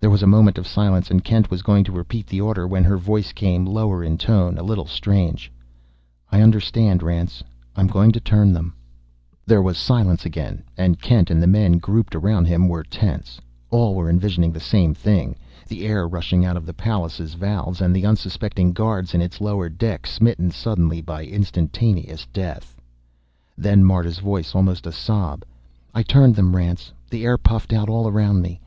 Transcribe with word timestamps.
There 0.00 0.10
was 0.10 0.24
a 0.24 0.26
moment 0.26 0.58
of 0.58 0.66
silence, 0.66 1.08
and 1.08 1.22
Kent 1.22 1.48
was 1.48 1.62
going 1.62 1.84
to 1.84 1.92
repeat 1.92 2.26
the 2.26 2.40
order 2.40 2.66
when 2.66 2.82
her 2.82 2.96
voice 2.96 3.32
came, 3.32 3.64
lower 3.64 4.02
in 4.02 4.18
tone, 4.18 4.58
a 4.58 4.62
little 4.64 4.88
strange: 4.88 5.52
"I 6.32 6.42
understand, 6.42 7.00
Rance. 7.00 7.44
I'm 7.76 7.86
going 7.86 8.10
to 8.10 8.18
turn 8.18 8.52
them." 8.52 8.74
There 9.46 9.62
was 9.62 9.78
silence 9.78 10.26
again, 10.26 10.64
and 10.76 11.00
Kent 11.00 11.30
and 11.30 11.40
the 11.40 11.46
men 11.46 11.74
grouped 11.78 12.16
round 12.16 12.48
him 12.48 12.66
were 12.68 12.82
tense. 12.82 13.40
All 13.70 13.94
were 13.94 14.10
envisioning 14.10 14.50
the 14.50 14.58
same 14.58 14.94
thing 14.94 15.36
the 15.68 15.86
air 15.86 16.08
rushing 16.08 16.44
out 16.44 16.56
of 16.56 16.66
the 16.66 16.74
Pallas' 16.74 17.34
valves, 17.34 17.80
and 17.80 17.94
the 17.94 18.04
unsuspecting 18.04 18.72
guards 18.72 19.14
in 19.14 19.20
its 19.22 19.40
lower 19.40 19.68
deck 19.68 20.08
smitten 20.08 20.50
suddenly 20.50 21.00
by 21.00 21.22
an 21.22 21.28
instantaneous 21.28 22.26
death. 22.32 22.80
Then 23.56 23.84
Marta's 23.84 24.18
voice, 24.18 24.56
almost 24.56 24.88
a 24.88 24.92
sob: 24.92 25.44
"I 25.94 26.02
turned 26.02 26.34
them, 26.34 26.56
Rance. 26.56 26.92
The 27.10 27.24
air 27.24 27.38
puffed 27.38 27.72
out 27.72 27.88
all 27.88 28.08
around 28.08 28.42
me." 28.42 28.60